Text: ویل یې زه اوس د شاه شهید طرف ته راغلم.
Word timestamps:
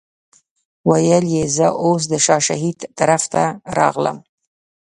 ویل 0.89 1.25
یې 1.35 1.43
زه 1.57 1.67
اوس 1.83 2.01
د 2.11 2.13
شاه 2.25 2.41
شهید 2.47 2.77
طرف 2.97 3.23
ته 3.33 3.43
راغلم. 3.77 4.17